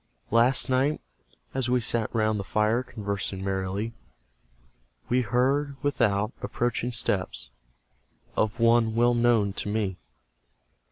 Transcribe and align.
Last 0.31 0.67
night, 0.67 0.99
as 1.53 1.69
we 1.69 1.79
sat 1.79 2.09
round 2.11 2.39
the 2.39 2.43
fire 2.43 2.81
Conversing 2.81 3.43
merrily, 3.43 3.93
We 5.09 5.21
heard, 5.21 5.75
without, 5.83 6.31
approaching 6.41 6.91
steps 6.91 7.51
Of 8.35 8.59
one 8.59 8.95
well 8.95 9.13
known 9.13 9.53
to 9.53 9.69
me! 9.69 9.97